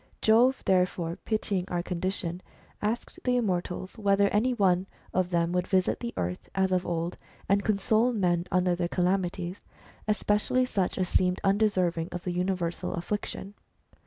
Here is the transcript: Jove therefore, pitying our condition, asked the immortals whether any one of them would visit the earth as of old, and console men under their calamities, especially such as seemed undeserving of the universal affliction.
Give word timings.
Jove 0.19 0.63
therefore, 0.65 1.15
pitying 1.25 1.65
our 1.67 1.83
condition, 1.83 2.41
asked 2.81 3.19
the 3.23 3.37
immortals 3.37 3.99
whether 3.99 4.29
any 4.29 4.51
one 4.51 4.87
of 5.13 5.29
them 5.29 5.51
would 5.51 5.67
visit 5.67 5.99
the 5.99 6.11
earth 6.17 6.49
as 6.55 6.71
of 6.71 6.87
old, 6.87 7.19
and 7.47 7.63
console 7.63 8.11
men 8.11 8.47
under 8.51 8.73
their 8.75 8.87
calamities, 8.87 9.61
especially 10.07 10.65
such 10.65 10.97
as 10.97 11.07
seemed 11.07 11.39
undeserving 11.43 12.09
of 12.11 12.23
the 12.23 12.31
universal 12.31 12.95
affliction. 12.95 13.53